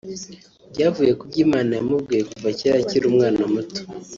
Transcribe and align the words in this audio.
byavuye 0.71 1.11
ku 1.17 1.23
byo 1.29 1.39
Imana 1.45 1.71
yamubwiye 1.79 2.23
kuva 2.31 2.49
kera 2.59 2.77
akiri 2.83 3.05
umwana 3.11 3.41
muto 3.53 3.81